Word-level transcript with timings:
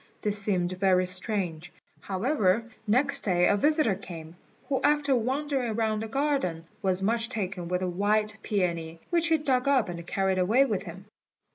This 0.23 0.39
seemed 0.41 0.71
very 0.79 1.05
strange; 1.05 1.71
however, 1.99 2.63
next 2.87 3.21
day 3.21 3.47
a 3.47 3.55
visitor 3.55 3.93
came, 3.93 4.35
who, 4.67 4.81
after 4.81 5.15
wandering 5.15 5.75
round 5.75 6.01
the 6.01 6.07
garden, 6.07 6.65
was 6.81 7.03
much 7.03 7.29
taken 7.29 7.67
with 7.67 7.83
a 7.83 7.87
white 7.87 8.35
peony, 8.41 8.99
which 9.11 9.27
he 9.27 9.37
dug 9.37 9.67
up 9.67 9.89
and 9.89 10.07
carried 10.07 10.39
away 10.39 10.65
with 10.65 10.81
him. 10.81 11.05